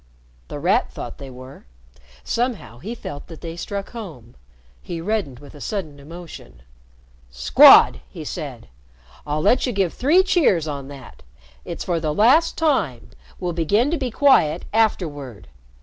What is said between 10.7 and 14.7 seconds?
that. It's for the last time. We'll begin to be quiet